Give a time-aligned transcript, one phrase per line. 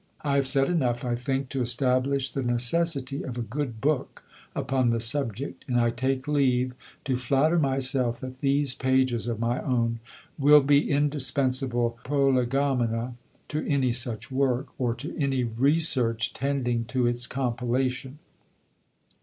[0.23, 4.23] I have said enough, I think, to establish the necessity of a good book
[4.55, 6.73] upon the subject, and I take leave
[7.05, 9.99] to flatter myself that these pages of my own
[10.39, 13.13] will be indispensable Prolegomena
[13.49, 18.17] to any such work, or to any research tending to its compilation.